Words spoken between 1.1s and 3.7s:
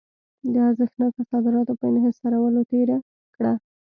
صادراتو په انحصارولو تېره کړه.